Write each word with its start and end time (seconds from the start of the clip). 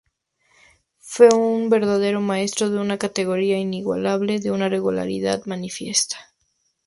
Fue 0.97 1.29
un 1.29 1.69
verdadero 1.69 2.21
maestro, 2.21 2.71
de 2.71 2.79
una 2.79 2.97
categoría 2.97 3.59
inigualable, 3.59 4.39
de 4.39 4.49
una 4.49 4.67
regularidad 4.67 5.45
manifiesta. 5.45 6.17